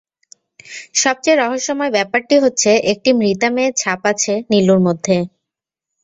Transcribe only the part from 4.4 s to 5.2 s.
নীলুর মধ্যে।